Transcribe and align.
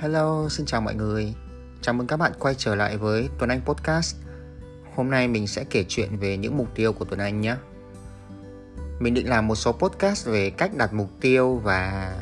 Hello, 0.00 0.48
xin 0.48 0.66
chào 0.66 0.80
mọi 0.80 0.94
người. 0.94 1.34
Chào 1.80 1.94
mừng 1.94 2.06
các 2.06 2.16
bạn 2.16 2.32
quay 2.38 2.54
trở 2.54 2.74
lại 2.74 2.96
với 2.96 3.28
Tuấn 3.38 3.50
Anh 3.50 3.60
Podcast. 3.64 4.16
Hôm 4.94 5.10
nay 5.10 5.28
mình 5.28 5.46
sẽ 5.46 5.64
kể 5.64 5.84
chuyện 5.88 6.16
về 6.16 6.36
những 6.36 6.56
mục 6.56 6.68
tiêu 6.74 6.92
của 6.92 7.04
Tuấn 7.04 7.20
Anh 7.20 7.40
nhé. 7.40 7.56
Mình 9.00 9.14
định 9.14 9.28
làm 9.28 9.46
một 9.46 9.54
số 9.54 9.72
podcast 9.72 10.26
về 10.26 10.50
cách 10.50 10.70
đặt 10.76 10.92
mục 10.92 11.10
tiêu 11.20 11.56
và 11.56 12.12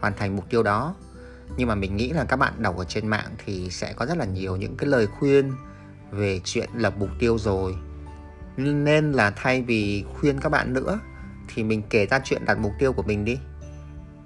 hoàn 0.00 0.12
thành 0.16 0.36
mục 0.36 0.44
tiêu 0.50 0.62
đó. 0.62 0.94
Nhưng 1.56 1.68
mà 1.68 1.74
mình 1.74 1.96
nghĩ 1.96 2.10
là 2.12 2.24
các 2.24 2.36
bạn 2.36 2.52
đọc 2.58 2.76
ở 2.76 2.84
trên 2.84 3.08
mạng 3.08 3.30
thì 3.44 3.70
sẽ 3.70 3.92
có 3.92 4.06
rất 4.06 4.18
là 4.18 4.24
nhiều 4.24 4.56
những 4.56 4.76
cái 4.76 4.88
lời 4.88 5.06
khuyên 5.06 5.52
về 6.10 6.40
chuyện 6.44 6.70
lập 6.74 6.94
mục 6.98 7.10
tiêu 7.18 7.38
rồi. 7.38 7.76
Nên 8.56 9.12
là 9.12 9.30
thay 9.30 9.62
vì 9.62 10.04
khuyên 10.14 10.40
các 10.40 10.48
bạn 10.48 10.72
nữa 10.72 11.00
thì 11.54 11.62
mình 11.62 11.82
kể 11.90 12.06
ra 12.06 12.20
chuyện 12.24 12.44
đặt 12.44 12.58
mục 12.58 12.72
tiêu 12.78 12.92
của 12.92 13.02
mình 13.02 13.24
đi. 13.24 13.38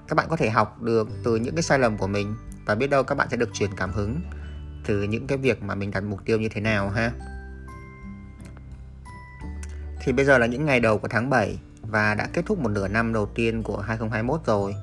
Các 0.09 0.15
bạn 0.15 0.27
có 0.31 0.37
thể 0.37 0.51
học 0.51 0.83
được 0.83 1.09
từ 1.25 1.37
những 1.37 1.55
cái 1.55 1.63
sai 1.63 1.79
lầm 1.79 1.99
của 1.99 2.07
mình 2.07 2.37
và 2.71 2.75
biết 2.75 2.91
đâu 2.91 3.03
các 3.03 3.15
bạn 3.15 3.29
sẽ 3.31 3.37
được 3.37 3.55
truyền 3.55 3.71
cảm 3.77 3.93
hứng 3.93 4.21
từ 4.87 5.03
những 5.03 5.27
cái 5.27 5.39
việc 5.39 5.63
mà 5.63 5.75
mình 5.75 5.91
đặt 5.91 6.05
mục 6.05 6.21
tiêu 6.25 6.41
như 6.41 6.49
thế 6.49 6.61
nào 6.61 6.91
ha. 6.91 7.11
Thì 10.01 10.13
bây 10.13 10.25
giờ 10.25 10.39
là 10.39 10.47
những 10.47 10.67
ngày 10.67 10.81
đầu 10.81 10.99
của 10.99 11.09
tháng 11.09 11.31
7 11.31 11.59
và 11.83 12.15
đã 12.15 12.29
kết 12.33 12.47
thúc 12.47 12.59
một 12.59 12.69
nửa 12.69 12.89
năm 12.89 13.13
đầu 13.13 13.27
tiên 13.27 13.63
của 13.63 13.81
2021 13.81 14.41
rồi. 14.47 14.75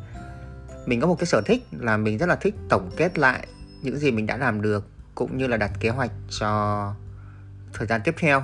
Mình 0.86 1.02
có 1.02 1.08
một 1.08 1.16
cái 1.20 1.26
sở 1.26 1.42
thích 1.46 1.68
là 1.72 1.98
mình 1.98 2.18
rất 2.18 2.26
là 2.26 2.36
thích 2.36 2.56
tổng 2.70 2.92
kết 2.98 3.18
lại 3.18 3.48
những 3.82 3.98
gì 3.98 4.12
mình 4.12 4.26
đã 4.26 4.38
làm 4.38 4.62
được 4.62 4.88
cũng 5.16 5.38
như 5.38 5.48
là 5.48 5.58
đặt 5.58 5.72
kế 5.80 5.90
hoạch 5.90 6.12
cho 6.40 6.94
thời 7.74 7.88
gian 7.88 8.02
tiếp 8.04 8.16
theo, 8.18 8.44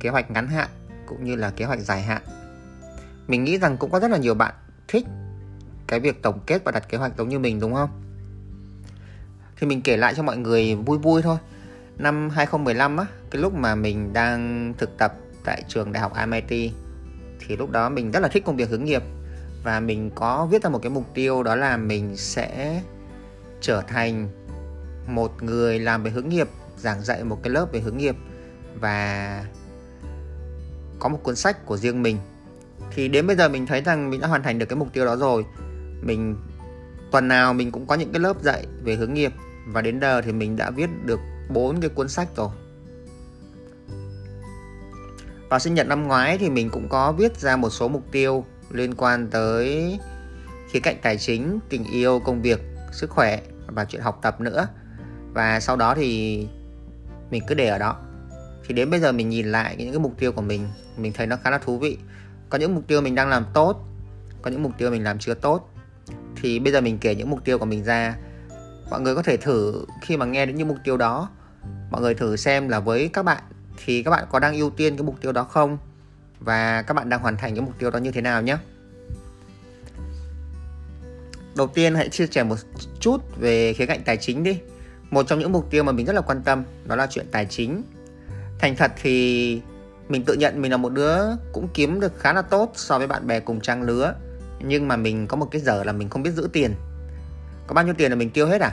kế 0.00 0.08
hoạch 0.08 0.30
ngắn 0.30 0.48
hạn 0.48 0.68
cũng 1.06 1.24
như 1.24 1.36
là 1.36 1.50
kế 1.50 1.64
hoạch 1.64 1.80
dài 1.80 2.02
hạn. 2.02 2.22
Mình 3.28 3.44
nghĩ 3.44 3.58
rằng 3.58 3.76
cũng 3.76 3.90
có 3.90 4.00
rất 4.00 4.10
là 4.10 4.18
nhiều 4.18 4.34
bạn 4.34 4.54
thích 4.88 5.06
cái 5.86 6.00
việc 6.00 6.22
tổng 6.22 6.40
kết 6.46 6.64
và 6.64 6.72
đặt 6.72 6.88
kế 6.88 6.98
hoạch 6.98 7.12
giống 7.18 7.28
như 7.28 7.38
mình 7.38 7.60
đúng 7.60 7.74
không? 7.74 8.09
Thì 9.60 9.66
mình 9.66 9.82
kể 9.82 9.96
lại 9.96 10.14
cho 10.14 10.22
mọi 10.22 10.36
người 10.36 10.74
vui 10.74 10.98
vui 10.98 11.22
thôi. 11.22 11.36
Năm 11.98 12.30
2015 12.30 12.96
á, 12.96 13.06
cái 13.30 13.42
lúc 13.42 13.54
mà 13.54 13.74
mình 13.74 14.12
đang 14.12 14.74
thực 14.78 14.98
tập 14.98 15.14
tại 15.44 15.62
trường 15.68 15.92
đại 15.92 16.00
học 16.00 16.12
MIT 16.28 16.72
thì 17.40 17.56
lúc 17.56 17.70
đó 17.70 17.88
mình 17.88 18.10
rất 18.10 18.20
là 18.20 18.28
thích 18.28 18.44
công 18.46 18.56
việc 18.56 18.68
hướng 18.68 18.84
nghiệp. 18.84 19.02
Và 19.64 19.80
mình 19.80 20.10
có 20.14 20.48
viết 20.50 20.62
ra 20.62 20.70
một 20.70 20.78
cái 20.82 20.90
mục 20.90 21.04
tiêu 21.14 21.42
đó 21.42 21.54
là 21.54 21.76
mình 21.76 22.16
sẽ 22.16 22.82
trở 23.60 23.82
thành 23.82 24.28
một 25.06 25.42
người 25.42 25.78
làm 25.78 26.02
về 26.02 26.10
hướng 26.10 26.28
nghiệp, 26.28 26.48
giảng 26.76 27.02
dạy 27.02 27.24
một 27.24 27.38
cái 27.42 27.50
lớp 27.50 27.66
về 27.72 27.80
hướng 27.80 27.96
nghiệp. 27.96 28.16
Và 28.80 29.44
có 30.98 31.08
một 31.08 31.18
cuốn 31.22 31.36
sách 31.36 31.66
của 31.66 31.76
riêng 31.76 32.02
mình. 32.02 32.18
Thì 32.94 33.08
đến 33.08 33.26
bây 33.26 33.36
giờ 33.36 33.48
mình 33.48 33.66
thấy 33.66 33.80
rằng 33.80 34.10
mình 34.10 34.20
đã 34.20 34.28
hoàn 34.28 34.42
thành 34.42 34.58
được 34.58 34.66
cái 34.66 34.76
mục 34.76 34.88
tiêu 34.92 35.04
đó 35.04 35.16
rồi. 35.16 35.44
Mình, 36.02 36.36
tuần 37.10 37.28
nào 37.28 37.54
mình 37.54 37.70
cũng 37.70 37.86
có 37.86 37.94
những 37.94 38.12
cái 38.12 38.20
lớp 38.20 38.42
dạy 38.42 38.66
về 38.82 38.94
hướng 38.94 39.14
nghiệp 39.14 39.32
và 39.72 39.82
đến 39.82 40.00
giờ 40.00 40.22
thì 40.22 40.32
mình 40.32 40.56
đã 40.56 40.70
viết 40.70 40.90
được 41.04 41.20
bốn 41.48 41.80
cái 41.80 41.90
cuốn 41.90 42.08
sách 42.08 42.28
rồi. 42.36 42.48
Vào 45.48 45.58
sinh 45.58 45.74
nhật 45.74 45.86
năm 45.86 46.08
ngoái 46.08 46.38
thì 46.38 46.50
mình 46.50 46.70
cũng 46.70 46.88
có 46.88 47.12
viết 47.12 47.36
ra 47.36 47.56
một 47.56 47.70
số 47.70 47.88
mục 47.88 48.04
tiêu 48.12 48.44
liên 48.70 48.94
quan 48.94 49.28
tới 49.30 49.98
khía 50.70 50.80
cạnh 50.80 50.96
tài 51.02 51.18
chính, 51.18 51.58
tình 51.68 51.84
yêu, 51.84 52.20
công 52.24 52.42
việc, 52.42 52.60
sức 52.92 53.10
khỏe 53.10 53.40
và 53.66 53.84
chuyện 53.84 54.02
học 54.02 54.18
tập 54.22 54.40
nữa. 54.40 54.66
Và 55.32 55.60
sau 55.60 55.76
đó 55.76 55.94
thì 55.94 56.46
mình 57.30 57.42
cứ 57.48 57.54
để 57.54 57.66
ở 57.66 57.78
đó. 57.78 57.96
Thì 58.66 58.74
đến 58.74 58.90
bây 58.90 59.00
giờ 59.00 59.12
mình 59.12 59.28
nhìn 59.28 59.52
lại 59.52 59.76
những 59.78 59.90
cái 59.90 59.98
mục 59.98 60.14
tiêu 60.18 60.32
của 60.32 60.42
mình 60.42 60.68
mình 60.96 61.12
thấy 61.12 61.26
nó 61.26 61.36
khá 61.36 61.50
là 61.50 61.58
thú 61.58 61.78
vị. 61.78 61.98
Có 62.48 62.58
những 62.58 62.74
mục 62.74 62.84
tiêu 62.86 63.00
mình 63.00 63.14
đang 63.14 63.28
làm 63.28 63.44
tốt, 63.54 63.84
có 64.42 64.50
những 64.50 64.62
mục 64.62 64.72
tiêu 64.78 64.90
mình 64.90 65.04
làm 65.04 65.18
chưa 65.18 65.34
tốt. 65.34 65.70
Thì 66.42 66.58
bây 66.58 66.72
giờ 66.72 66.80
mình 66.80 66.98
kể 66.98 67.14
những 67.14 67.30
mục 67.30 67.44
tiêu 67.44 67.58
của 67.58 67.64
mình 67.64 67.84
ra 67.84 68.16
mọi 68.90 69.00
người 69.00 69.14
có 69.14 69.22
thể 69.22 69.36
thử 69.36 69.84
khi 70.02 70.16
mà 70.16 70.26
nghe 70.26 70.46
đến 70.46 70.56
những 70.56 70.68
mục 70.68 70.78
tiêu 70.84 70.96
đó. 70.96 71.28
Mọi 71.90 72.00
người 72.00 72.14
thử 72.14 72.36
xem 72.36 72.68
là 72.68 72.80
với 72.80 73.10
các 73.12 73.22
bạn 73.22 73.42
thì 73.84 74.02
các 74.02 74.10
bạn 74.10 74.24
có 74.30 74.38
đang 74.38 74.54
ưu 74.54 74.70
tiên 74.70 74.96
cái 74.96 75.04
mục 75.04 75.20
tiêu 75.20 75.32
đó 75.32 75.44
không? 75.44 75.78
Và 76.40 76.82
các 76.82 76.94
bạn 76.94 77.08
đang 77.08 77.20
hoàn 77.20 77.36
thành 77.36 77.54
cái 77.54 77.64
mục 77.64 77.74
tiêu 77.78 77.90
đó 77.90 77.98
như 77.98 78.10
thế 78.10 78.20
nào 78.20 78.42
nhé? 78.42 78.56
Đầu 81.56 81.66
tiên 81.66 81.94
hãy 81.94 82.08
chia 82.08 82.26
sẻ 82.26 82.42
một 82.42 82.56
chút 83.00 83.40
về 83.40 83.72
khía 83.72 83.86
cạnh 83.86 84.00
tài 84.04 84.16
chính 84.16 84.42
đi. 84.42 84.58
Một 85.10 85.26
trong 85.28 85.38
những 85.38 85.52
mục 85.52 85.70
tiêu 85.70 85.82
mà 85.82 85.92
mình 85.92 86.06
rất 86.06 86.12
là 86.12 86.20
quan 86.20 86.42
tâm 86.42 86.64
đó 86.84 86.96
là 86.96 87.06
chuyện 87.10 87.26
tài 87.30 87.46
chính. 87.46 87.82
Thành 88.58 88.76
thật 88.76 88.92
thì 89.02 89.60
mình 90.08 90.24
tự 90.24 90.34
nhận 90.34 90.62
mình 90.62 90.70
là 90.70 90.76
một 90.76 90.92
đứa 90.92 91.18
cũng 91.52 91.68
kiếm 91.74 92.00
được 92.00 92.18
khá 92.18 92.32
là 92.32 92.42
tốt 92.42 92.72
so 92.74 92.98
với 92.98 93.06
bạn 93.06 93.26
bè 93.26 93.40
cùng 93.40 93.60
trang 93.60 93.82
lứa. 93.82 94.14
Nhưng 94.64 94.88
mà 94.88 94.96
mình 94.96 95.26
có 95.26 95.36
một 95.36 95.48
cái 95.50 95.60
dở 95.60 95.84
là 95.84 95.92
mình 95.92 96.08
không 96.08 96.22
biết 96.22 96.30
giữ 96.30 96.48
tiền 96.52 96.74
có 97.70 97.74
bao 97.74 97.84
nhiêu 97.84 97.94
tiền 97.94 98.10
là 98.10 98.16
mình 98.16 98.30
tiêu 98.30 98.46
hết 98.46 98.60
à? 98.60 98.72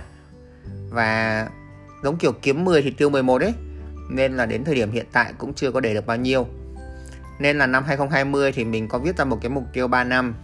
Và 0.90 1.50
giống 2.04 2.18
kiểu 2.18 2.32
kiếm 2.32 2.66
10 2.66 2.82
thì 2.82 2.92
tiêu 2.92 3.10
11 3.10 3.38
đấy 3.38 3.54
nên 4.10 4.38
là 4.38 4.46
đến 4.46 4.64
thời 4.64 4.76
điểm 4.76 4.92
hiện 4.92 5.06
tại 5.12 5.34
cũng 5.38 5.54
chưa 5.54 5.72
có 5.72 5.80
để 5.80 5.94
được 5.94 6.06
bao 6.06 6.18
nhiêu. 6.18 6.48
Nên 7.40 7.58
là 7.58 7.68
năm 7.68 7.84
2020 7.84 8.52
thì 8.52 8.66
mình 8.66 8.88
có 8.88 9.00
viết 9.00 9.18
ra 9.18 9.26
một 9.26 9.38
cái 9.42 9.50
mục 9.50 9.64
tiêu 9.74 9.88
3 9.88 10.04
năm. 10.04 10.36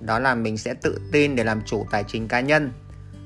Đó 0.00 0.18
là 0.18 0.34
mình 0.34 0.58
sẽ 0.58 0.74
tự 0.74 1.00
tin 1.12 1.36
để 1.36 1.44
làm 1.44 1.62
chủ 1.62 1.86
tài 1.90 2.04
chính 2.04 2.28
cá 2.28 2.40
nhân. 2.40 2.72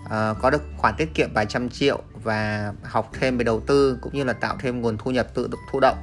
Uh, 0.05 0.11
có 0.43 0.51
được 0.51 0.63
khoản 0.77 0.95
tiết 0.99 1.15
kiệm 1.15 1.33
vài 1.35 1.47
trăm 1.47 1.69
triệu 1.69 2.03
và 2.23 2.73
học 2.83 3.11
thêm 3.21 3.39
về 3.39 3.45
đầu 3.45 3.61
tư 3.61 3.99
cũng 4.01 4.13
như 4.15 4.25
là 4.25 4.33
tạo 4.33 4.57
thêm 4.61 4.81
nguồn 4.81 4.99
thu 4.99 5.11
nhập 5.11 5.35
tự 5.35 5.49
thụ 5.73 5.81
động. 5.81 5.97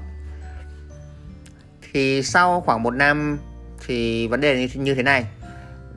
Thì 1.92 2.24
sau 2.24 2.62
khoảng 2.62 2.84
một 2.84 2.92
năm 2.92 3.38
thì 3.88 4.28
vấn 4.28 4.42
đề 4.42 4.70
như 4.74 4.96
thế 4.96 5.04
này. 5.04 5.26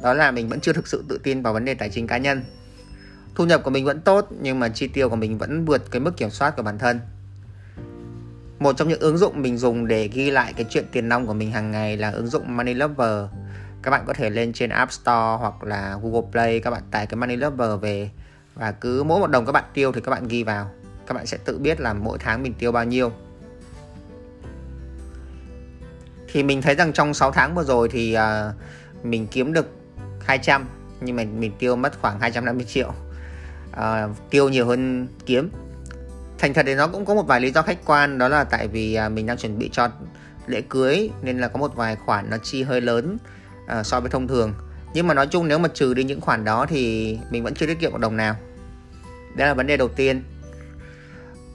Đó 0.02 0.14
là 0.14 0.30
mình 0.30 0.48
vẫn 0.48 0.60
chưa 0.60 0.72
thực 0.72 0.88
sự 0.88 1.04
tự 1.08 1.20
tin 1.22 1.42
vào 1.42 1.52
vấn 1.52 1.64
đề 1.64 1.74
tài 1.74 1.90
chính 1.90 2.06
cá 2.06 2.18
nhân 2.18 2.44
thu 3.34 3.44
nhập 3.44 3.60
của 3.64 3.70
mình 3.70 3.84
vẫn 3.84 4.00
tốt 4.00 4.28
nhưng 4.40 4.58
mà 4.58 4.68
chi 4.68 4.88
tiêu 4.88 5.08
của 5.08 5.16
mình 5.16 5.38
vẫn 5.38 5.64
vượt 5.64 5.90
cái 5.90 6.00
mức 6.00 6.16
kiểm 6.16 6.30
soát 6.30 6.56
của 6.56 6.62
bản 6.62 6.78
thân. 6.78 7.00
Một 8.58 8.76
trong 8.76 8.88
những 8.88 9.00
ứng 9.00 9.18
dụng 9.18 9.42
mình 9.42 9.58
dùng 9.58 9.88
để 9.88 10.08
ghi 10.08 10.30
lại 10.30 10.52
cái 10.52 10.66
chuyện 10.70 10.84
tiền 10.92 11.08
nong 11.08 11.26
của 11.26 11.34
mình 11.34 11.50
hàng 11.50 11.70
ngày 11.70 11.96
là 11.96 12.10
ứng 12.10 12.26
dụng 12.26 12.56
Money 12.56 12.74
Lover. 12.74 13.24
Các 13.82 13.90
bạn 13.90 14.04
có 14.06 14.12
thể 14.12 14.30
lên 14.30 14.52
trên 14.52 14.70
App 14.70 14.92
Store 14.92 15.36
hoặc 15.40 15.64
là 15.64 15.98
Google 16.02 16.30
Play 16.32 16.60
các 16.60 16.70
bạn 16.70 16.82
tải 16.90 17.06
cái 17.06 17.16
Money 17.16 17.36
Lover 17.36 17.80
về 17.80 18.10
và 18.54 18.72
cứ 18.72 19.02
mỗi 19.02 19.20
một 19.20 19.26
đồng 19.26 19.46
các 19.46 19.52
bạn 19.52 19.64
tiêu 19.74 19.92
thì 19.92 20.00
các 20.00 20.10
bạn 20.10 20.28
ghi 20.28 20.42
vào. 20.42 20.70
Các 21.06 21.14
bạn 21.14 21.26
sẽ 21.26 21.38
tự 21.44 21.58
biết 21.58 21.80
là 21.80 21.94
mỗi 21.94 22.18
tháng 22.18 22.42
mình 22.42 22.54
tiêu 22.58 22.72
bao 22.72 22.84
nhiêu. 22.84 23.12
Thì 26.32 26.42
mình 26.42 26.62
thấy 26.62 26.74
rằng 26.74 26.92
trong 26.92 27.14
6 27.14 27.30
tháng 27.30 27.54
vừa 27.54 27.64
rồi 27.64 27.88
thì 27.88 28.16
uh, 28.16 29.04
mình 29.06 29.26
kiếm 29.26 29.52
được 29.52 29.66
200 30.26 30.68
nhưng 31.00 31.16
mà 31.16 31.24
mình 31.24 31.52
tiêu 31.58 31.76
mất 31.76 32.00
khoảng 32.00 32.20
250 32.20 32.64
triệu 32.64 32.92
uh, 33.72 34.30
tiêu 34.30 34.48
nhiều 34.48 34.66
hơn 34.66 35.08
kiếm. 35.26 35.50
Thành 36.38 36.54
thật 36.54 36.62
thì 36.66 36.74
nó 36.74 36.86
cũng 36.86 37.04
có 37.04 37.14
một 37.14 37.26
vài 37.26 37.40
lý 37.40 37.50
do 37.50 37.62
khách 37.62 37.78
quan 37.84 38.18
đó 38.18 38.28
là 38.28 38.44
tại 38.44 38.68
vì 38.68 38.98
uh, 39.06 39.12
mình 39.12 39.26
đang 39.26 39.36
chuẩn 39.36 39.58
bị 39.58 39.70
cho 39.72 39.88
lễ 40.46 40.60
cưới 40.68 41.10
nên 41.22 41.38
là 41.38 41.48
có 41.48 41.58
một 41.58 41.76
vài 41.76 41.96
khoản 41.96 42.30
nó 42.30 42.36
chi 42.38 42.62
hơi 42.62 42.80
lớn 42.80 43.18
uh, 43.64 43.86
so 43.86 44.00
với 44.00 44.10
thông 44.10 44.28
thường. 44.28 44.54
Nhưng 44.94 45.06
mà 45.06 45.14
nói 45.14 45.26
chung 45.26 45.48
nếu 45.48 45.58
mà 45.58 45.68
trừ 45.74 45.94
đi 45.94 46.04
những 46.04 46.20
khoản 46.20 46.44
đó 46.44 46.66
thì 46.68 47.18
mình 47.30 47.44
vẫn 47.44 47.54
chưa 47.54 47.66
tiết 47.66 47.80
kiệm 47.80 47.92
một 47.92 47.98
đồng 47.98 48.16
nào. 48.16 48.36
Đây 49.36 49.48
là 49.48 49.54
vấn 49.54 49.66
đề 49.66 49.76
đầu 49.76 49.88
tiên. 49.88 50.22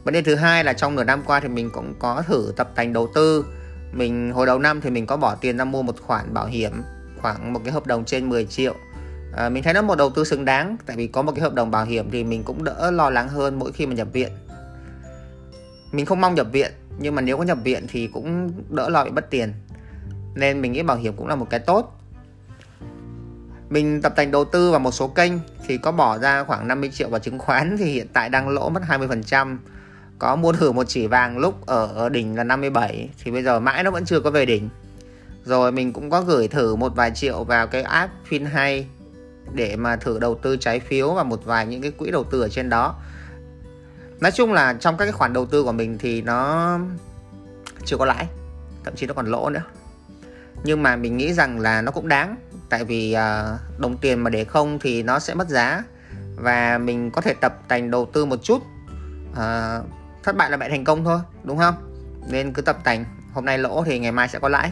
Vấn 0.03 0.13
đề 0.13 0.21
thứ 0.21 0.35
hai 0.35 0.63
là 0.63 0.73
trong 0.73 0.95
nửa 0.95 1.03
năm 1.03 1.23
qua 1.25 1.39
thì 1.39 1.47
mình 1.47 1.69
cũng 1.73 1.93
có 1.99 2.23
thử 2.27 2.53
tập 2.55 2.71
tành 2.75 2.93
đầu 2.93 3.09
tư. 3.15 3.45
Mình 3.91 4.31
hồi 4.31 4.45
đầu 4.45 4.59
năm 4.59 4.81
thì 4.81 4.89
mình 4.89 5.05
có 5.05 5.17
bỏ 5.17 5.35
tiền 5.35 5.57
ra 5.57 5.65
mua 5.65 5.81
một 5.81 6.01
khoản 6.01 6.33
bảo 6.33 6.45
hiểm 6.45 6.71
khoảng 7.21 7.53
một 7.53 7.61
cái 7.63 7.73
hợp 7.73 7.87
đồng 7.87 8.05
trên 8.05 8.29
10 8.29 8.45
triệu 8.45 8.75
à, 9.35 9.49
mình 9.49 9.63
thấy 9.63 9.73
nó 9.73 9.81
một 9.81 9.95
đầu 9.95 10.09
tư 10.09 10.23
xứng 10.23 10.45
đáng 10.45 10.77
tại 10.85 10.97
vì 10.97 11.07
có 11.07 11.21
một 11.21 11.31
cái 11.35 11.41
hợp 11.41 11.53
đồng 11.53 11.71
bảo 11.71 11.85
hiểm 11.85 12.09
thì 12.11 12.23
mình 12.23 12.43
cũng 12.43 12.63
đỡ 12.63 12.91
lo 12.91 13.09
lắng 13.09 13.29
hơn 13.29 13.59
mỗi 13.59 13.71
khi 13.71 13.85
mà 13.85 13.93
nhập 13.93 14.07
viện. 14.13 14.31
Mình 15.91 16.05
không 16.05 16.21
mong 16.21 16.35
nhập 16.35 16.47
viện 16.51 16.71
nhưng 16.99 17.15
mà 17.15 17.21
nếu 17.21 17.37
có 17.37 17.43
nhập 17.43 17.57
viện 17.63 17.85
thì 17.89 18.07
cũng 18.07 18.51
đỡ 18.69 18.89
lo 18.89 19.03
bị 19.03 19.11
mất 19.11 19.29
tiền. 19.29 19.53
Nên 20.35 20.61
mình 20.61 20.71
nghĩ 20.71 20.83
bảo 20.83 20.97
hiểm 20.97 21.13
cũng 21.15 21.27
là 21.27 21.35
một 21.35 21.49
cái 21.49 21.59
tốt. 21.59 22.01
Mình 23.69 24.01
tập 24.01 24.13
thành 24.15 24.31
đầu 24.31 24.45
tư 24.45 24.71
vào 24.71 24.79
một 24.79 24.91
số 24.91 25.07
kênh 25.07 25.31
thì 25.67 25.77
có 25.77 25.91
bỏ 25.91 26.17
ra 26.17 26.43
khoảng 26.43 26.67
50 26.67 26.91
triệu 26.93 27.09
vào 27.09 27.19
chứng 27.19 27.39
khoán 27.39 27.77
thì 27.77 27.85
hiện 27.85 28.07
tại 28.13 28.29
đang 28.29 28.49
lỗ 28.49 28.69
mất 28.69 28.81
20% 28.87 29.57
có 30.19 30.35
mua 30.35 30.51
thử 30.51 30.71
một 30.71 30.83
chỉ 30.87 31.07
vàng 31.07 31.37
lúc 31.37 31.65
ở 31.65 32.09
đỉnh 32.09 32.35
là 32.35 32.43
57 32.43 33.09
thì 33.23 33.31
bây 33.31 33.43
giờ 33.43 33.59
mãi 33.59 33.83
nó 33.83 33.91
vẫn 33.91 34.05
chưa 34.05 34.19
có 34.19 34.31
về 34.31 34.45
đỉnh. 34.45 34.69
Rồi 35.45 35.71
mình 35.71 35.93
cũng 35.93 36.09
có 36.09 36.21
gửi 36.21 36.47
thử 36.47 36.75
một 36.75 36.95
vài 36.95 37.11
triệu 37.11 37.43
vào 37.43 37.67
cái 37.67 37.81
app 37.81 38.13
FinHay 38.29 38.83
để 39.53 39.75
mà 39.75 39.95
thử 39.95 40.19
đầu 40.19 40.35
tư 40.35 40.57
trái 40.57 40.79
phiếu 40.79 41.13
và 41.13 41.23
một 41.23 41.45
vài 41.45 41.65
những 41.65 41.81
cái 41.81 41.91
quỹ 41.91 42.11
đầu 42.11 42.23
tư 42.23 42.41
ở 42.41 42.49
trên 42.49 42.69
đó. 42.69 42.95
Nói 44.19 44.31
chung 44.31 44.53
là 44.53 44.73
trong 44.73 44.97
các 44.97 45.05
cái 45.05 45.11
khoản 45.11 45.33
đầu 45.33 45.45
tư 45.45 45.63
của 45.63 45.71
mình 45.71 45.97
thì 45.97 46.21
nó 46.21 46.79
chưa 47.85 47.97
có 47.97 48.05
lãi 48.05 48.27
thậm 48.83 48.95
chí 48.95 49.07
nó 49.07 49.13
còn 49.13 49.25
lỗ 49.25 49.49
nữa. 49.49 49.61
Nhưng 50.63 50.83
mà 50.83 50.95
mình 50.95 51.17
nghĩ 51.17 51.33
rằng 51.33 51.59
là 51.59 51.81
nó 51.81 51.91
cũng 51.91 52.07
đáng 52.07 52.35
tại 52.69 52.83
vì 52.83 53.15
uh, 53.15 53.79
đồng 53.79 53.97
tiền 53.97 54.19
mà 54.19 54.29
để 54.29 54.43
không 54.43 54.79
thì 54.79 55.03
nó 55.03 55.19
sẽ 55.19 55.33
mất 55.33 55.49
giá. 55.49 55.83
Và 56.35 56.77
mình 56.77 57.11
có 57.11 57.21
thể 57.21 57.33
tập 57.33 57.59
tành 57.67 57.91
đầu 57.91 58.09
tư 58.13 58.25
một 58.25 58.43
chút. 58.43 58.63
Uh, 59.31 59.85
thất 60.23 60.35
bại 60.37 60.51
là 60.51 60.57
mẹ 60.57 60.69
thành 60.69 60.83
công 60.83 61.03
thôi 61.03 61.19
đúng 61.43 61.57
không? 61.57 61.75
Nên 62.29 62.53
cứ 62.53 62.61
tập 62.61 62.77
tành 62.83 63.05
hôm 63.33 63.45
nay 63.45 63.57
lỗ 63.57 63.83
thì 63.83 63.99
ngày 63.99 64.11
mai 64.11 64.27
sẽ 64.27 64.39
có 64.39 64.49
lãi. 64.49 64.71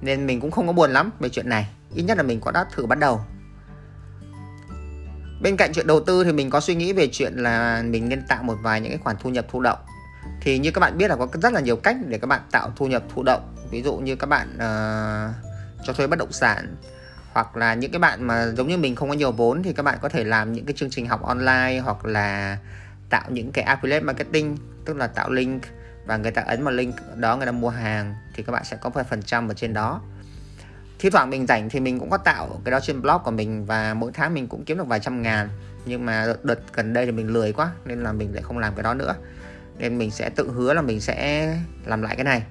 Nên 0.00 0.26
mình 0.26 0.40
cũng 0.40 0.50
không 0.50 0.66
có 0.66 0.72
buồn 0.72 0.90
lắm 0.90 1.10
về 1.20 1.28
chuyện 1.28 1.48
này 1.48 1.68
ít 1.94 2.02
nhất 2.02 2.16
là 2.16 2.22
mình 2.22 2.40
có 2.40 2.50
đã 2.50 2.66
thử 2.74 2.86
bắt 2.86 2.98
đầu 2.98 3.20
bên 5.40 5.56
cạnh 5.56 5.72
chuyện 5.74 5.86
đầu 5.86 6.00
tư 6.00 6.24
thì 6.24 6.32
mình 6.32 6.50
có 6.50 6.60
suy 6.60 6.74
nghĩ 6.74 6.92
về 6.92 7.08
chuyện 7.12 7.32
là 7.36 7.82
mình 7.82 8.08
nên 8.08 8.22
tạo 8.28 8.42
một 8.42 8.56
vài 8.62 8.80
những 8.80 8.92
cái 8.92 8.98
khoản 8.98 9.16
thu 9.20 9.30
nhập 9.30 9.46
thụ 9.50 9.60
động. 9.60 9.78
Thì 10.40 10.58
như 10.58 10.70
các 10.70 10.80
bạn 10.80 10.98
biết 10.98 11.08
là 11.08 11.16
có 11.16 11.28
rất 11.42 11.52
là 11.52 11.60
nhiều 11.60 11.76
cách 11.76 11.96
để 12.06 12.18
các 12.18 12.26
bạn 12.26 12.40
tạo 12.50 12.72
thu 12.76 12.86
nhập 12.86 13.02
thụ 13.14 13.22
động. 13.22 13.56
Ví 13.70 13.82
dụ 13.82 13.96
như 13.96 14.16
các 14.16 14.26
bạn 14.26 14.48
uh, 14.54 15.34
cho 15.86 15.92
thuê 15.92 16.06
bất 16.06 16.18
động 16.18 16.32
sản 16.32 16.76
hoặc 17.32 17.56
là 17.56 17.74
những 17.74 17.92
cái 17.92 17.98
bạn 17.98 18.26
mà 18.26 18.46
giống 18.46 18.68
như 18.68 18.78
mình 18.78 18.94
không 18.94 19.08
có 19.08 19.14
nhiều 19.14 19.32
vốn 19.32 19.62
thì 19.62 19.72
các 19.72 19.82
bạn 19.82 19.98
có 20.02 20.08
thể 20.08 20.24
làm 20.24 20.52
những 20.52 20.64
cái 20.64 20.74
chương 20.76 20.90
trình 20.90 21.06
học 21.06 21.22
online 21.22 21.80
hoặc 21.84 22.04
là 22.04 22.58
tạo 23.10 23.24
những 23.30 23.52
cái 23.52 23.64
affiliate 23.64 24.04
marketing 24.04 24.56
tức 24.84 24.96
là 24.96 25.06
tạo 25.06 25.30
link 25.30 25.62
và 26.06 26.16
người 26.16 26.30
ta 26.30 26.42
ấn 26.42 26.64
vào 26.64 26.74
link 26.74 26.94
đó 27.16 27.36
người 27.36 27.46
ta 27.46 27.52
mua 27.52 27.68
hàng 27.68 28.14
thì 28.34 28.42
các 28.42 28.52
bạn 28.52 28.64
sẽ 28.64 28.76
có 28.76 28.90
phần 29.10 29.22
trăm 29.22 29.48
ở 29.48 29.54
trên 29.54 29.72
đó 29.72 30.00
thi 30.98 31.10
thoảng 31.10 31.30
mình 31.30 31.46
rảnh 31.46 31.68
thì 31.68 31.80
mình 31.80 32.00
cũng 32.00 32.10
có 32.10 32.16
tạo 32.16 32.60
cái 32.64 32.72
đó 32.72 32.80
trên 32.80 33.02
blog 33.02 33.18
của 33.24 33.30
mình 33.30 33.66
và 33.66 33.94
mỗi 33.94 34.10
tháng 34.14 34.34
mình 34.34 34.48
cũng 34.48 34.64
kiếm 34.64 34.78
được 34.78 34.86
vài 34.86 35.00
trăm 35.00 35.22
ngàn. 35.22 35.48
Nhưng 35.86 36.06
mà 36.06 36.26
đợt 36.42 36.58
gần 36.74 36.92
đây 36.92 37.06
thì 37.06 37.12
mình 37.12 37.28
lười 37.28 37.52
quá, 37.52 37.70
nên 37.84 38.02
là 38.02 38.12
mình 38.12 38.34
lại 38.34 38.42
không 38.42 38.58
làm 38.58 38.74
cái 38.74 38.82
đó 38.82 38.94
nữa. 38.94 39.14
Nên 39.78 39.98
mình 39.98 40.10
sẽ 40.10 40.30
tự 40.30 40.50
hứa 40.50 40.74
là 40.74 40.82
mình 40.82 41.00
sẽ 41.00 41.52
làm 41.86 42.02
lại 42.02 42.16
cái 42.16 42.24
này. 42.24 42.42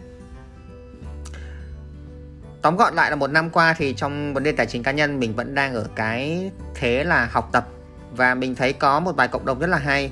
Tóm 2.61 2.77
gọn 2.77 2.93
lại 2.93 3.09
là 3.09 3.15
một 3.15 3.27
năm 3.27 3.49
qua 3.49 3.75
thì 3.77 3.93
trong 3.93 4.33
vấn 4.33 4.43
đề 4.43 4.51
tài 4.51 4.65
chính 4.65 4.83
cá 4.83 4.91
nhân 4.91 5.19
mình 5.19 5.35
vẫn 5.35 5.55
đang 5.55 5.73
ở 5.73 5.87
cái 5.95 6.51
thế 6.75 7.03
là 7.03 7.29
học 7.31 7.49
tập. 7.51 7.67
Và 8.11 8.35
mình 8.35 8.55
thấy 8.55 8.73
có 8.73 8.99
một 8.99 9.15
bài 9.15 9.27
cộng 9.27 9.45
đồng 9.45 9.59
rất 9.59 9.67
là 9.67 9.77
hay, 9.77 10.11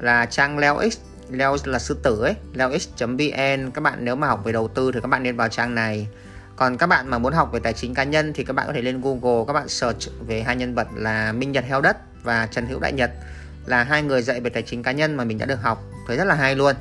là 0.00 0.26
trang 0.26 0.58
leo 0.58 0.90
x, 0.90 0.98
leo 1.30 1.56
là 1.64 1.78
sư 1.78 1.98
tử 2.02 2.22
ấy, 2.22 2.34
leo 2.54 2.78
x.vn 2.78 3.70
các 3.74 3.80
bạn 3.80 3.98
nếu 4.00 4.16
mà 4.16 4.26
học 4.26 4.44
về 4.44 4.52
đầu 4.52 4.68
tư 4.68 4.92
thì 4.92 5.00
các 5.00 5.08
bạn 5.08 5.22
nên 5.22 5.36
vào 5.36 5.48
trang 5.48 5.74
này 5.74 6.08
còn 6.56 6.76
các 6.76 6.86
bạn 6.86 7.08
mà 7.08 7.18
muốn 7.18 7.32
học 7.32 7.52
về 7.52 7.60
tài 7.60 7.72
chính 7.72 7.94
cá 7.94 8.04
nhân 8.04 8.32
thì 8.34 8.44
các 8.44 8.52
bạn 8.52 8.66
có 8.66 8.72
thể 8.72 8.82
lên 8.82 9.00
Google 9.00 9.44
các 9.46 9.52
bạn 9.52 9.68
search 9.68 10.26
về 10.26 10.42
hai 10.42 10.56
nhân 10.56 10.74
vật 10.74 10.88
là 10.94 11.32
Minh 11.32 11.52
Nhật 11.52 11.64
Heo 11.64 11.80
Đất 11.80 11.96
và 12.22 12.46
Trần 12.46 12.66
Hữu 12.66 12.80
Đại 12.80 12.92
Nhật 12.92 13.10
là 13.66 13.84
hai 13.84 14.02
người 14.02 14.22
dạy 14.22 14.40
về 14.40 14.50
tài 14.50 14.62
chính 14.62 14.82
cá 14.82 14.92
nhân 14.92 15.14
mà 15.14 15.24
mình 15.24 15.38
đã 15.38 15.46
được 15.46 15.62
học. 15.62 15.84
Thấy 16.06 16.16
rất 16.16 16.24
là 16.24 16.34
hay 16.34 16.54
luôn. 16.54 16.76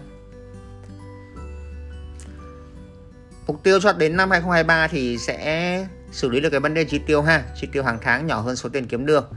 Mục 3.47 3.63
tiêu 3.63 3.79
cho 3.79 3.93
đến 3.93 4.17
năm 4.17 4.31
2023 4.31 4.87
thì 4.87 5.17
sẽ 5.17 5.87
xử 6.11 6.29
lý 6.29 6.39
được 6.39 6.49
cái 6.49 6.59
vấn 6.59 6.73
đề 6.73 6.83
chi 6.83 6.99
tiêu 7.05 7.21
ha. 7.21 7.43
Chi 7.61 7.67
tiêu 7.71 7.83
hàng 7.83 7.97
tháng 8.01 8.27
nhỏ 8.27 8.41
hơn 8.41 8.55
số 8.55 8.69
tiền 8.69 8.87
kiếm 8.87 9.05
được. 9.05 9.29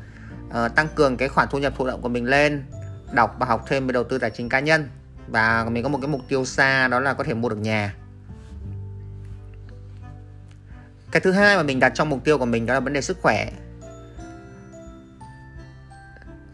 À, 0.52 0.68
tăng 0.68 0.88
cường 0.94 1.16
cái 1.16 1.28
khoản 1.28 1.48
thu 1.50 1.58
nhập 1.58 1.72
thụ 1.76 1.86
động 1.86 2.02
của 2.02 2.08
mình 2.08 2.24
lên 2.24 2.64
đọc 3.12 3.36
và 3.38 3.46
học 3.46 3.64
thêm 3.68 3.86
về 3.86 3.92
đầu 3.92 4.04
tư 4.04 4.18
tài 4.18 4.30
chính 4.30 4.48
cá 4.48 4.60
nhân. 4.60 4.88
Và 5.28 5.66
mình 5.70 5.82
có 5.82 5.88
một 5.88 5.98
cái 6.02 6.08
mục 6.08 6.20
tiêu 6.28 6.44
xa 6.44 6.88
đó 6.88 7.00
là 7.00 7.14
có 7.14 7.24
thể 7.24 7.34
mua 7.34 7.48
được 7.48 7.58
nhà. 7.58 7.94
Cái 11.16 11.20
thứ 11.20 11.32
hai 11.32 11.56
mà 11.56 11.62
mình 11.62 11.80
đặt 11.80 11.92
trong 11.94 12.10
mục 12.10 12.24
tiêu 12.24 12.38
của 12.38 12.46
mình 12.46 12.66
đó 12.66 12.74
là 12.74 12.80
vấn 12.80 12.92
đề 12.92 13.00
sức 13.00 13.18
khỏe. 13.22 13.48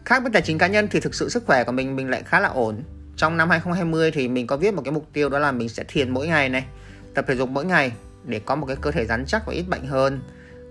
Khác 0.05 0.23
với 0.23 0.31
tài 0.33 0.41
chính 0.41 0.57
cá 0.57 0.67
nhân 0.67 0.87
thì 0.91 0.99
thực 0.99 1.15
sự 1.15 1.29
sức 1.29 1.43
khỏe 1.45 1.63
của 1.63 1.71
mình 1.71 1.95
mình 1.95 2.09
lại 2.09 2.23
khá 2.25 2.39
là 2.39 2.47
ổn. 2.47 2.83
Trong 3.15 3.37
năm 3.37 3.49
2020 3.49 4.11
thì 4.11 4.27
mình 4.27 4.47
có 4.47 4.57
viết 4.57 4.73
một 4.73 4.81
cái 4.85 4.91
mục 4.91 5.07
tiêu 5.13 5.29
đó 5.29 5.39
là 5.39 5.51
mình 5.51 5.69
sẽ 5.69 5.83
thiền 5.87 6.09
mỗi 6.09 6.27
ngày 6.27 6.49
này, 6.49 6.65
tập 7.13 7.25
thể 7.27 7.35
dục 7.35 7.49
mỗi 7.49 7.65
ngày 7.65 7.91
để 8.25 8.39
có 8.39 8.55
một 8.55 8.65
cái 8.67 8.75
cơ 8.81 8.91
thể 8.91 9.05
rắn 9.05 9.25
chắc 9.25 9.45
và 9.45 9.53
ít 9.53 9.63
bệnh 9.69 9.87
hơn. 9.87 10.21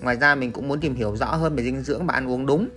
Ngoài 0.00 0.16
ra 0.16 0.34
mình 0.34 0.52
cũng 0.52 0.68
muốn 0.68 0.80
tìm 0.80 0.94
hiểu 0.94 1.16
rõ 1.16 1.26
hơn 1.26 1.56
về 1.56 1.62
dinh 1.62 1.82
dưỡng 1.82 2.06
và 2.06 2.14
ăn 2.14 2.28
uống 2.28 2.46
đúng. 2.46 2.68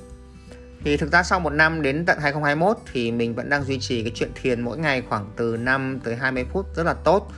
Thì 0.84 0.98
thực 0.98 1.12
ra 1.12 1.24
sau 1.24 1.40
một 1.40 1.54
năm 1.54 1.82
đến 1.82 2.06
tận 2.06 2.20
2021 2.20 2.78
thì 2.94 3.12
mình 3.12 3.36
vẫn 3.36 3.50
đang 3.50 3.64
duy 3.64 3.80
trì 3.80 4.04
cái 4.04 4.12
chuyện 4.16 4.32
thiền 4.42 4.62
mỗi 4.62 4.78
ngày 4.78 5.04
khoảng 5.10 5.32
từ 5.36 5.58
5 5.58 6.00
tới 6.04 6.16
20 6.16 6.46
phút 6.54 6.76
rất 6.76 6.84
là 6.84 6.94
tốt. 6.94 7.32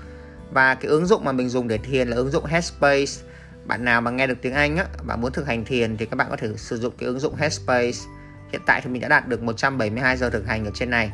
Và 0.51 0.75
cái 0.75 0.89
ứng 0.91 1.05
dụng 1.05 1.23
mà 1.23 1.31
mình 1.31 1.49
dùng 1.49 1.67
để 1.67 1.77
thiền 1.77 2.07
là 2.07 2.15
ứng 2.15 2.31
dụng 2.31 2.45
Headspace 2.45 3.26
bạn 3.67 3.85
nào 3.85 4.01
mà 4.01 4.11
nghe 4.11 4.27
được 4.27 4.37
tiếng 4.41 4.53
Anh 4.53 4.77
á 4.77 4.85
và 5.05 5.15
muốn 5.15 5.31
thực 5.31 5.47
hành 5.47 5.65
thiền 5.65 5.97
thì 5.97 6.05
các 6.05 6.15
bạn 6.15 6.27
có 6.29 6.35
thể 6.35 6.47
sử 6.55 6.77
dụng 6.77 6.93
cái 6.97 7.07
ứng 7.07 7.19
dụng 7.19 7.35
Headspace. 7.35 7.97
Hiện 8.51 8.61
tại 8.65 8.81
thì 8.83 8.89
mình 8.89 9.01
đã 9.01 9.07
đạt 9.07 9.27
được 9.27 9.43
172 9.43 10.17
giờ 10.17 10.29
thực 10.29 10.47
hành 10.47 10.65
ở 10.65 10.71
trên 10.73 10.89
này. 10.89 11.11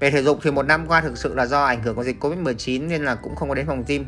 Về 0.00 0.10
thể 0.10 0.22
dục 0.22 0.38
thì 0.42 0.50
một 0.50 0.62
năm 0.62 0.86
qua 0.86 1.00
thực 1.00 1.18
sự 1.18 1.34
là 1.34 1.46
do 1.46 1.64
ảnh 1.64 1.82
hưởng 1.82 1.96
của 1.96 2.04
dịch 2.04 2.24
Covid-19 2.24 2.88
nên 2.88 3.04
là 3.04 3.14
cũng 3.14 3.36
không 3.36 3.48
có 3.48 3.54
đến 3.54 3.66
phòng 3.66 3.84
gym. 3.86 4.06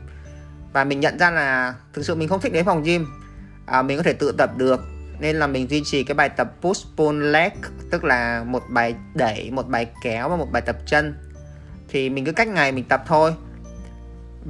Và 0.72 0.84
mình 0.84 1.00
nhận 1.00 1.18
ra 1.18 1.30
là 1.30 1.74
thực 1.92 2.04
sự 2.04 2.14
mình 2.14 2.28
không 2.28 2.40
thích 2.40 2.52
đến 2.52 2.64
phòng 2.64 2.82
gym. 2.82 3.06
À, 3.66 3.82
mình 3.82 3.96
có 3.96 4.02
thể 4.02 4.12
tự 4.12 4.32
tập 4.32 4.50
được 4.56 4.80
nên 5.20 5.36
là 5.36 5.46
mình 5.46 5.70
duy 5.70 5.82
trì 5.84 6.04
cái 6.04 6.14
bài 6.14 6.28
tập 6.28 6.52
push 6.60 6.86
pull 6.96 7.24
leg 7.30 7.52
tức 7.90 8.04
là 8.04 8.44
một 8.44 8.62
bài 8.68 8.94
đẩy 9.14 9.50
một 9.50 9.68
bài 9.68 9.86
kéo 10.02 10.28
và 10.28 10.36
một 10.36 10.48
bài 10.52 10.62
tập 10.62 10.76
chân. 10.86 11.14
Thì 11.88 12.10
mình 12.10 12.24
cứ 12.24 12.32
cách 12.32 12.48
ngày 12.48 12.72
mình 12.72 12.84
tập 12.84 13.02
thôi 13.06 13.34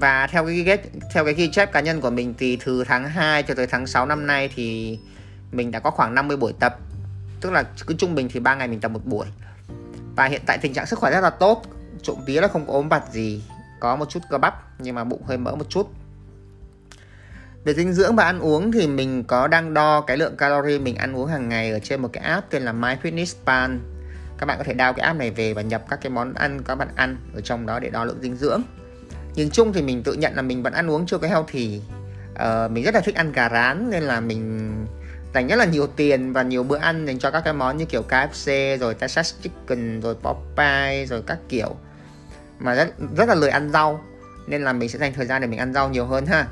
và 0.01 0.27
theo 0.27 0.47
cái 0.47 0.55
ghi 0.55 0.77
theo 1.15 1.25
cái 1.25 1.35
ghi 1.35 1.51
chép 1.51 1.73
cá 1.73 1.81
nhân 1.81 2.01
của 2.01 2.11
mình 2.11 2.35
thì 2.39 2.59
từ 2.65 2.85
tháng 2.85 3.09
2 3.09 3.43
cho 3.43 3.55
tới 3.55 3.67
tháng 3.67 3.87
6 3.87 4.07
năm 4.07 4.27
nay 4.27 4.51
thì 4.55 4.99
mình 5.53 5.71
đã 5.71 5.81
có 5.81 5.91
khoảng 5.91 6.15
50 6.15 6.37
buổi 6.37 6.53
tập. 6.61 6.79
Tức 7.41 7.51
là 7.51 7.63
cứ 7.87 7.95
trung 7.99 8.15
bình 8.15 8.29
thì 8.33 8.41
ba 8.41 8.55
ngày 8.55 8.69
mình 8.69 8.81
tập 8.81 8.89
một 8.89 9.05
buổi. 9.05 9.27
Và 10.17 10.25
hiện 10.25 10.43
tại 10.47 10.59
tình 10.59 10.75
trạng 10.75 10.87
sức 10.87 10.99
khỏe 10.99 11.11
rất 11.11 11.21
là 11.21 11.31
tốt, 11.31 11.63
trộm 12.03 12.17
vía 12.27 12.41
là 12.41 12.49
không 12.49 12.67
có 12.67 12.73
ốm 12.73 12.89
vặt 12.89 13.03
gì, 13.13 13.43
có 13.81 13.97
một 13.97 14.11
chút 14.11 14.21
cơ 14.31 14.39
bắp 14.39 14.81
nhưng 14.81 14.95
mà 14.95 15.05
bụng 15.05 15.23
hơi 15.25 15.39
mỡ 15.39 15.55
một 15.55 15.71
chút. 15.71 15.91
Về 17.65 17.75
dinh 17.75 17.93
dưỡng 17.93 18.17
và 18.17 18.25
ăn 18.25 18.41
uống 18.41 18.73
thì 18.73 18.87
mình 18.87 19.25
có 19.25 19.49
đang 19.49 19.75
đo 19.75 20.01
cái 20.01 20.17
lượng 20.17 20.37
calorie 20.37 20.79
mình 20.79 20.97
ăn 20.97 21.17
uống 21.17 21.27
hàng 21.27 21.49
ngày 21.49 21.71
ở 21.71 21.79
trên 21.79 22.03
một 22.03 22.09
cái 22.13 22.25
app 22.25 22.51
tên 22.51 22.63
là 22.63 22.73
MyFitnessPal. 22.73 23.79
Các 24.39 24.47
bạn 24.47 24.59
có 24.59 24.65
thể 24.65 24.75
download 24.75 24.93
cái 24.93 25.07
app 25.07 25.19
này 25.19 25.31
về 25.31 25.55
và 25.55 25.63
nhập 25.63 25.83
các 25.91 26.01
cái 26.03 26.11
món 26.11 26.35
ăn 26.35 26.63
các 26.63 26.75
bạn 26.75 26.89
ăn 26.97 27.17
ở 27.35 27.41
trong 27.41 27.67
đó 27.67 27.79
để 27.79 27.91
đo 27.91 28.05
lượng 28.05 28.19
dinh 28.23 28.37
dưỡng 28.37 28.63
nhìn 29.37 29.51
chung 29.51 29.73
thì 29.73 29.83
mình 29.83 30.03
tự 30.03 30.13
nhận 30.13 30.35
là 30.35 30.43
mình 30.43 30.63
vẫn 30.63 30.73
ăn 30.73 30.91
uống 30.91 31.07
chưa 31.07 31.19
có 31.19 31.29
healthy. 31.29 31.81
Uh, 32.35 32.71
mình 32.71 32.85
rất 32.85 32.95
là 32.95 33.01
thích 33.01 33.15
ăn 33.15 33.33
gà 33.33 33.49
rán 33.49 33.91
nên 33.91 34.03
là 34.03 34.21
mình 34.21 34.71
dành 35.35 35.49
rất 35.49 35.57
là 35.57 35.65
nhiều 35.65 35.87
tiền 35.87 36.33
và 36.33 36.43
nhiều 36.43 36.63
bữa 36.63 36.77
ăn 36.77 37.07
dành 37.07 37.19
cho 37.19 37.31
các 37.31 37.41
cái 37.45 37.53
món 37.53 37.77
như 37.77 37.85
kiểu 37.85 38.03
KFC 38.09 38.79
rồi 38.79 38.95
Texas 38.95 39.35
Chicken 39.43 40.01
rồi 40.01 40.15
Popeye 40.15 41.07
rồi 41.07 41.23
các 41.27 41.39
kiểu 41.49 41.77
mà 42.59 42.75
rất 42.75 42.89
rất 43.17 43.29
là 43.29 43.35
lười 43.35 43.51
ăn 43.51 43.71
rau. 43.73 44.05
Nên 44.47 44.63
là 44.63 44.73
mình 44.73 44.89
sẽ 44.89 44.99
dành 44.99 45.13
thời 45.15 45.27
gian 45.27 45.41
để 45.41 45.49
mình 45.49 45.59
ăn 45.59 45.73
rau 45.73 45.89
nhiều 45.89 46.07
hơn 46.07 46.27
ha. 46.27 46.47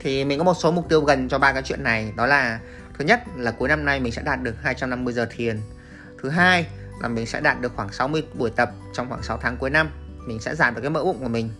Thì 0.00 0.24
mình 0.24 0.38
có 0.38 0.44
một 0.44 0.54
số 0.54 0.70
mục 0.70 0.88
tiêu 0.88 1.00
gần 1.00 1.28
cho 1.28 1.38
ba 1.38 1.52
cái 1.52 1.62
chuyện 1.62 1.82
này. 1.82 2.12
Đó 2.16 2.26
là 2.26 2.60
thứ 2.98 3.04
nhất 3.04 3.20
là 3.36 3.50
cuối 3.50 3.68
năm 3.68 3.84
nay 3.84 4.00
mình 4.00 4.12
sẽ 4.12 4.22
đạt 4.22 4.42
được 4.42 4.54
250 4.62 5.14
giờ 5.14 5.26
thiền. 5.36 5.60
Thứ 6.22 6.28
hai 6.28 6.66
là 7.02 7.08
mình 7.08 7.26
sẽ 7.26 7.40
đạt 7.40 7.60
được 7.60 7.72
khoảng 7.76 7.92
60 7.92 8.24
buổi 8.34 8.50
tập 8.50 8.70
trong 8.94 9.08
khoảng 9.08 9.22
6 9.22 9.38
tháng 9.42 9.56
cuối 9.56 9.70
năm 9.70 9.90
mình 10.26 10.40
sẽ 10.40 10.54
giảm 10.54 10.74
được 10.74 10.80
cái 10.80 10.90
mỡ 10.90 11.04
bụng 11.04 11.18
của 11.22 11.28
mình. 11.28 11.50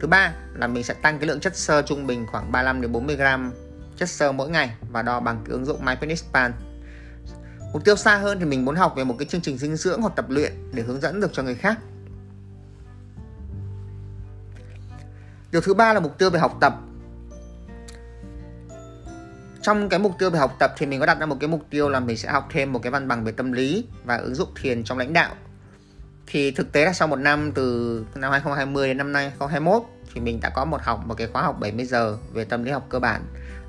Thứ 0.00 0.08
ba 0.08 0.32
là 0.54 0.66
mình 0.66 0.84
sẽ 0.84 0.94
tăng 0.94 1.18
cái 1.18 1.26
lượng 1.26 1.40
chất 1.40 1.56
xơ 1.56 1.82
trung 1.82 2.06
bình 2.06 2.26
khoảng 2.26 2.52
35 2.52 2.80
đến 2.80 2.92
40 2.92 3.16
gram 3.16 3.52
chất 3.96 4.08
xơ 4.08 4.32
mỗi 4.32 4.50
ngày 4.50 4.74
và 4.90 5.02
đo 5.02 5.20
bằng 5.20 5.42
cái 5.44 5.52
ứng 5.52 5.64
dụng 5.64 5.84
MyFitnessPal 5.84 6.50
mục 7.76 7.84
tiêu 7.84 7.96
xa 7.96 8.16
hơn 8.16 8.38
thì 8.38 8.44
mình 8.44 8.64
muốn 8.64 8.76
học 8.76 8.94
về 8.96 9.04
một 9.04 9.14
cái 9.18 9.26
chương 9.26 9.40
trình 9.40 9.58
dinh 9.58 9.76
dưỡng 9.76 10.00
hoặc 10.00 10.12
tập 10.16 10.24
luyện 10.28 10.52
để 10.72 10.82
hướng 10.82 11.00
dẫn 11.00 11.20
được 11.20 11.32
cho 11.32 11.42
người 11.42 11.54
khác. 11.54 11.78
Điều 15.52 15.60
thứ 15.60 15.74
ba 15.74 15.92
là 15.92 16.00
mục 16.00 16.18
tiêu 16.18 16.30
về 16.30 16.40
học 16.40 16.58
tập. 16.60 16.74
Trong 19.62 19.88
cái 19.88 19.98
mục 19.98 20.12
tiêu 20.18 20.30
về 20.30 20.38
học 20.38 20.56
tập 20.58 20.74
thì 20.76 20.86
mình 20.86 21.00
có 21.00 21.06
đặt 21.06 21.18
ra 21.20 21.26
một 21.26 21.36
cái 21.40 21.48
mục 21.48 21.66
tiêu 21.70 21.88
là 21.88 22.00
mình 22.00 22.16
sẽ 22.16 22.30
học 22.30 22.48
thêm 22.50 22.72
một 22.72 22.82
cái 22.82 22.90
văn 22.90 23.08
bằng 23.08 23.24
về 23.24 23.32
tâm 23.32 23.52
lý 23.52 23.84
và 24.04 24.16
ứng 24.16 24.34
dụng 24.34 24.48
thiền 24.60 24.84
trong 24.84 24.98
lãnh 24.98 25.12
đạo 25.12 25.34
thì 26.26 26.50
thực 26.50 26.72
tế 26.72 26.84
là 26.84 26.92
sau 26.92 27.08
một 27.08 27.16
năm 27.16 27.52
từ 27.52 28.06
năm 28.14 28.32
2020 28.32 28.88
đến 28.88 28.98
năm 28.98 29.12
nay 29.12 29.22
2021 29.22 29.82
thì 30.14 30.20
mình 30.20 30.40
đã 30.40 30.50
có 30.50 30.64
một 30.64 30.82
học 30.82 31.00
một 31.06 31.14
cái 31.14 31.26
khóa 31.26 31.42
học 31.42 31.56
70 31.60 31.84
giờ 31.84 32.16
về 32.32 32.44
tâm 32.44 32.64
lý 32.64 32.70
học 32.70 32.86
cơ 32.88 32.98
bản. 32.98 33.22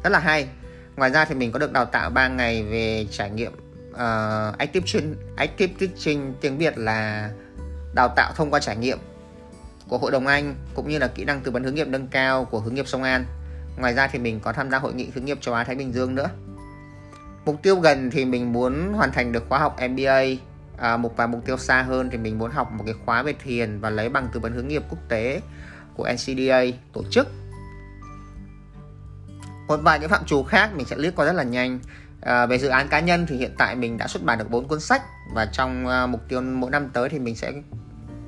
Rất 0.03 0.09
là 0.09 0.19
hay. 0.19 0.47
Ngoài 0.95 1.09
ra 1.09 1.25
thì 1.25 1.35
mình 1.35 1.51
có 1.51 1.59
được 1.59 1.71
đào 1.71 1.85
tạo 1.85 2.09
3 2.09 2.27
ngày 2.27 2.63
về 2.63 3.05
trải 3.11 3.29
nghiệm 3.29 3.51
uh, 3.91 4.57
active 4.57 4.85
teaching, 4.93 5.15
active 5.35 5.73
teaching 5.79 6.33
tiếng 6.41 6.57
Việt 6.57 6.77
là 6.77 7.29
đào 7.95 8.07
tạo 8.15 8.33
thông 8.35 8.51
qua 8.51 8.59
trải 8.59 8.77
nghiệm 8.77 8.97
của 9.87 9.97
hội 9.97 10.11
đồng 10.11 10.27
Anh 10.27 10.55
cũng 10.73 10.89
như 10.89 10.99
là 10.99 11.07
kỹ 11.07 11.25
năng 11.25 11.41
tư 11.41 11.51
vấn 11.51 11.63
hướng 11.63 11.75
nghiệp 11.75 11.87
nâng 11.87 12.07
cao 12.07 12.45
của 12.45 12.59
hướng 12.59 12.75
nghiệp 12.75 12.87
Sông 12.87 13.03
An. 13.03 13.25
Ngoài 13.77 13.93
ra 13.93 14.07
thì 14.07 14.19
mình 14.19 14.39
có 14.39 14.53
tham 14.53 14.71
gia 14.71 14.77
hội 14.77 14.93
nghị 14.93 15.09
hướng 15.15 15.25
nghiệp 15.25 15.37
châu 15.41 15.55
Á 15.55 15.63
Thái 15.63 15.75
Bình 15.75 15.93
Dương 15.93 16.15
nữa. 16.15 16.29
Mục 17.45 17.61
tiêu 17.63 17.75
gần 17.75 18.09
thì 18.11 18.25
mình 18.25 18.53
muốn 18.53 18.93
hoàn 18.93 19.11
thành 19.11 19.31
được 19.31 19.43
khóa 19.49 19.59
học 19.59 19.77
MBA 19.89 20.21
à, 20.77 20.97
một 20.97 21.17
vài 21.17 21.27
mục 21.27 21.45
tiêu 21.45 21.57
xa 21.57 21.81
hơn 21.81 22.09
thì 22.09 22.17
mình 22.17 22.39
muốn 22.39 22.51
học 22.51 22.71
một 22.71 22.83
cái 22.85 22.95
khóa 23.05 23.23
về 23.23 23.33
thiền 23.33 23.79
và 23.79 23.89
lấy 23.89 24.09
bằng 24.09 24.27
tư 24.33 24.39
vấn 24.39 24.53
hướng 24.53 24.67
nghiệp 24.67 24.83
quốc 24.89 24.99
tế 25.09 25.41
của 25.95 26.09
NCDA 26.13 26.61
tổ 26.93 27.03
chức. 27.11 27.27
Một 29.67 29.79
vài 29.83 29.99
cái 29.99 30.07
phạm 30.07 30.25
trù 30.25 30.43
khác 30.43 30.69
mình 30.75 30.85
sẽ 30.85 30.95
liếc 30.97 31.15
qua 31.15 31.25
rất 31.25 31.33
là 31.33 31.43
nhanh. 31.43 31.79
À, 32.21 32.45
về 32.45 32.57
dự 32.57 32.67
án 32.67 32.87
cá 32.87 32.99
nhân 32.99 33.25
thì 33.29 33.37
hiện 33.37 33.51
tại 33.57 33.75
mình 33.75 33.97
đã 33.97 34.07
xuất 34.07 34.23
bản 34.23 34.37
được 34.37 34.49
4 34.49 34.67
cuốn 34.67 34.79
sách 34.79 35.01
và 35.33 35.45
trong 35.45 35.87
à, 35.87 36.05
mục 36.05 36.21
tiêu 36.29 36.41
mỗi 36.41 36.71
năm 36.71 36.89
tới 36.93 37.09
thì 37.09 37.19
mình 37.19 37.35
sẽ 37.35 37.51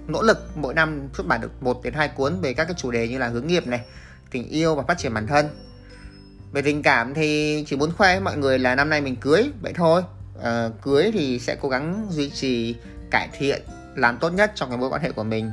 nỗ 0.07 0.21
lực 0.21 0.57
mỗi 0.57 0.73
năm 0.73 1.09
xuất 1.13 1.27
bản 1.27 1.41
được 1.41 1.63
1 1.63 1.83
đến 1.83 1.93
2 1.93 2.07
cuốn 2.07 2.41
về 2.41 2.53
các 2.53 2.65
cái 2.65 2.73
chủ 2.77 2.91
đề 2.91 3.07
như 3.07 3.17
là 3.17 3.27
hướng 3.27 3.47
nghiệp 3.47 3.67
này 3.67 3.81
tình 4.31 4.49
yêu 4.49 4.75
và 4.75 4.83
phát 4.87 4.97
triển 4.97 5.13
bản 5.13 5.27
thân. 5.27 5.45
Về 6.51 6.61
tình 6.61 6.83
cảm 6.83 7.13
thì 7.13 7.63
chỉ 7.67 7.75
muốn 7.75 7.91
khoe 7.97 8.13
với 8.13 8.21
mọi 8.21 8.37
người 8.37 8.59
là 8.59 8.75
năm 8.75 8.89
nay 8.89 9.01
mình 9.01 9.15
cưới 9.15 9.49
vậy 9.61 9.73
thôi 9.75 10.01
à, 10.43 10.69
cưới 10.81 11.12
thì 11.13 11.39
sẽ 11.39 11.55
cố 11.62 11.69
gắng 11.69 12.08
duy 12.10 12.29
trì 12.29 12.75
cải 13.12 13.29
thiện 13.38 13.62
làm 13.96 14.17
tốt 14.17 14.29
nhất 14.29 14.51
trong 14.55 14.69
cái 14.69 14.77
mối 14.77 14.89
quan 14.89 15.01
hệ 15.01 15.12
của 15.12 15.24
mình. 15.24 15.51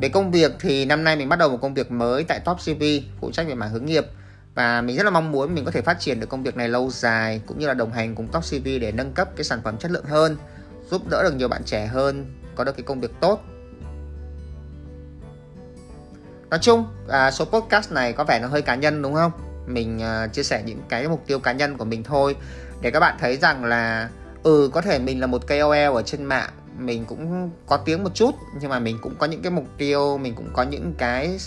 Về 0.00 0.08
công 0.08 0.30
việc 0.30 0.52
thì 0.60 0.84
năm 0.84 1.04
nay 1.04 1.16
mình 1.16 1.28
bắt 1.28 1.38
đầu 1.38 1.48
một 1.48 1.58
công 1.62 1.74
việc 1.74 1.90
mới 1.90 2.24
tại 2.24 2.40
Top 2.40 2.56
CV 2.56 2.82
phụ 3.20 3.30
trách 3.32 3.46
về 3.46 3.54
mảng 3.54 3.70
hướng 3.70 3.86
nghiệp. 3.86 4.06
Và 4.54 4.80
mình 4.80 4.96
rất 4.96 5.02
là 5.02 5.10
mong 5.10 5.32
muốn 5.32 5.54
mình 5.54 5.64
có 5.64 5.70
thể 5.70 5.82
phát 5.82 6.00
triển 6.00 6.20
được 6.20 6.28
công 6.28 6.42
việc 6.42 6.56
này 6.56 6.68
lâu 6.68 6.90
dài 6.90 7.40
cũng 7.46 7.58
như 7.58 7.66
là 7.66 7.74
đồng 7.74 7.92
hành 7.92 8.14
cùng 8.14 8.28
Top 8.28 8.44
CV 8.50 8.64
để 8.80 8.92
nâng 8.92 9.12
cấp 9.12 9.28
cái 9.36 9.44
sản 9.44 9.60
phẩm 9.64 9.78
chất 9.78 9.90
lượng 9.90 10.04
hơn 10.04 10.36
giúp 10.90 11.08
đỡ 11.10 11.22
được 11.22 11.34
nhiều 11.36 11.48
bạn 11.48 11.62
trẻ 11.64 11.86
hơn 11.86 12.26
có 12.54 12.64
được 12.64 12.76
cái 12.76 12.82
công 12.82 13.00
việc 13.00 13.10
tốt. 13.20 13.40
Nói 16.50 16.58
chung 16.62 16.86
à, 17.08 17.30
số 17.30 17.44
podcast 17.44 17.92
này 17.92 18.12
có 18.12 18.24
vẻ 18.24 18.38
nó 18.42 18.48
hơi 18.48 18.62
cá 18.62 18.74
nhân 18.74 19.02
đúng 19.02 19.14
không? 19.14 19.32
Mình 19.66 20.00
uh, 20.24 20.32
chia 20.32 20.42
sẻ 20.42 20.62
những 20.66 20.82
cái 20.88 21.08
mục 21.08 21.24
tiêu 21.26 21.38
cá 21.38 21.52
nhân 21.52 21.76
của 21.76 21.84
mình 21.84 22.02
thôi 22.02 22.36
để 22.80 22.90
các 22.90 23.00
bạn 23.00 23.16
thấy 23.20 23.36
rằng 23.36 23.64
là 23.64 24.08
ừ 24.42 24.70
có 24.72 24.80
thể 24.80 24.98
mình 24.98 25.20
là 25.20 25.26
một 25.26 25.42
KOL 25.48 25.96
ở 25.96 26.02
trên 26.02 26.24
mạng 26.24 26.50
mình 26.78 27.04
cũng 27.04 27.50
có 27.66 27.76
tiếng 27.76 28.04
một 28.04 28.10
chút 28.14 28.34
nhưng 28.60 28.70
mà 28.70 28.78
mình 28.78 28.98
cũng 29.02 29.14
có 29.18 29.26
những 29.26 29.42
cái 29.42 29.52
mục 29.52 29.64
tiêu 29.78 30.18
mình 30.18 30.34
cũng 30.34 30.50
có 30.52 30.62
những 30.62 30.94
cái 30.98 31.38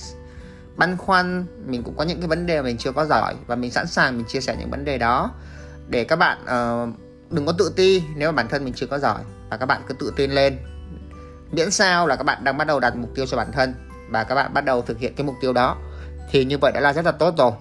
băn 0.75 0.97
khoăn 0.97 1.45
mình 1.65 1.83
cũng 1.83 1.95
có 1.97 2.03
những 2.03 2.19
cái 2.19 2.27
vấn 2.27 2.45
đề 2.45 2.61
mà 2.61 2.65
mình 2.65 2.77
chưa 2.77 2.91
có 2.91 3.05
giỏi 3.05 3.35
và 3.47 3.55
mình 3.55 3.71
sẵn 3.71 3.87
sàng 3.87 4.17
mình 4.17 4.25
chia 4.27 4.41
sẻ 4.41 4.55
những 4.59 4.71
vấn 4.71 4.85
đề 4.85 4.97
đó. 4.97 5.31
Để 5.87 6.03
các 6.03 6.15
bạn 6.15 6.37
uh, 6.43 6.95
đừng 7.31 7.45
có 7.45 7.53
tự 7.57 7.73
ti 7.75 8.03
nếu 8.15 8.31
mà 8.31 8.35
bản 8.35 8.47
thân 8.47 8.65
mình 8.65 8.73
chưa 8.73 8.87
có 8.87 8.99
giỏi 8.99 9.21
và 9.49 9.57
các 9.57 9.65
bạn 9.65 9.81
cứ 9.87 9.93
tự 9.93 10.13
tin 10.15 10.31
lên. 10.31 10.57
Miễn 11.51 11.71
sao 11.71 12.07
là 12.07 12.15
các 12.15 12.23
bạn 12.23 12.43
đang 12.43 12.57
bắt 12.57 12.67
đầu 12.67 12.79
đặt 12.79 12.95
mục 12.95 13.09
tiêu 13.15 13.25
cho 13.25 13.37
bản 13.37 13.51
thân 13.51 13.73
và 14.09 14.23
các 14.23 14.35
bạn 14.35 14.53
bắt 14.53 14.65
đầu 14.65 14.81
thực 14.81 14.99
hiện 14.99 15.15
cái 15.15 15.25
mục 15.25 15.35
tiêu 15.41 15.53
đó. 15.53 15.77
Thì 16.31 16.45
như 16.45 16.57
vậy 16.57 16.71
đã 16.71 16.79
là 16.79 16.93
rất 16.93 17.05
là 17.05 17.11
tốt 17.11 17.33
rồi. 17.37 17.51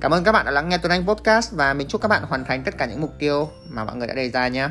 Cảm 0.00 0.14
ơn 0.14 0.24
các 0.24 0.32
bạn 0.32 0.44
đã 0.44 0.50
lắng 0.50 0.68
nghe 0.68 0.78
Tuấn 0.78 0.92
Anh 0.92 1.06
Podcast 1.06 1.52
và 1.52 1.74
mình 1.74 1.88
chúc 1.88 2.00
các 2.00 2.08
bạn 2.08 2.22
hoàn 2.22 2.44
thành 2.44 2.62
tất 2.64 2.78
cả 2.78 2.86
những 2.86 3.00
mục 3.00 3.14
tiêu 3.18 3.48
mà 3.68 3.84
mọi 3.84 3.96
người 3.96 4.06
đã 4.06 4.14
đề 4.14 4.30
ra 4.30 4.48
nhé. 4.48 4.68